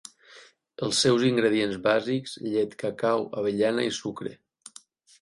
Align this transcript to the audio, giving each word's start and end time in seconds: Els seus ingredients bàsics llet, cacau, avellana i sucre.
Els 0.87 1.01
seus 1.05 1.25
ingredients 1.27 1.77
bàsics 1.85 2.35
llet, 2.49 2.75
cacau, 2.87 3.31
avellana 3.43 3.89
i 3.93 3.97
sucre. 4.03 4.39